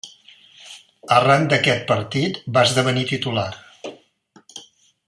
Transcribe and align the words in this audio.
Arran 1.17 1.45
d'aquest 1.51 1.85
partit 1.93 2.41
va 2.57 2.65
esdevenir 2.71 3.05
titular. 3.13 3.49